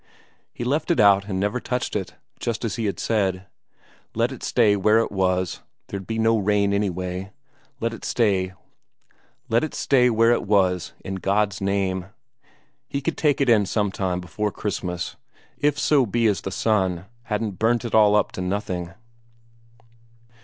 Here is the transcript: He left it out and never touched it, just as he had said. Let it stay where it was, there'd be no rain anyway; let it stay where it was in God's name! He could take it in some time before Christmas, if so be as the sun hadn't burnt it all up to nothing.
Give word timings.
He 0.51 0.63
left 0.63 0.89
it 0.89 0.99
out 0.99 1.25
and 1.27 1.39
never 1.39 1.59
touched 1.59 1.95
it, 1.95 2.15
just 2.39 2.65
as 2.65 2.75
he 2.75 2.85
had 2.87 2.99
said. 2.99 3.45
Let 4.15 4.31
it 4.31 4.41
stay 4.41 4.75
where 4.75 4.97
it 4.97 5.11
was, 5.11 5.61
there'd 5.89 6.07
be 6.07 6.17
no 6.17 6.39
rain 6.39 6.73
anyway; 6.73 7.31
let 7.79 7.93
it 7.93 8.03
stay 8.03 8.51
where 9.47 10.31
it 10.31 10.41
was 10.47 10.93
in 11.05 11.15
God's 11.17 11.61
name! 11.61 12.07
He 12.87 12.99
could 12.99 13.15
take 13.15 13.41
it 13.41 13.47
in 13.47 13.67
some 13.67 13.91
time 13.91 14.19
before 14.19 14.51
Christmas, 14.51 15.17
if 15.59 15.77
so 15.77 16.07
be 16.07 16.25
as 16.25 16.41
the 16.41 16.49
sun 16.49 17.05
hadn't 17.25 17.59
burnt 17.59 17.85
it 17.85 17.93
all 17.93 18.15
up 18.15 18.31
to 18.31 18.41
nothing. 18.41 18.95